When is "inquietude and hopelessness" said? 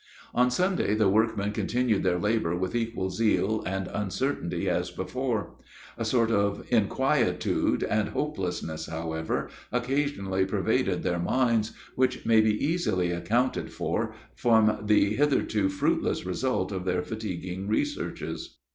6.69-8.87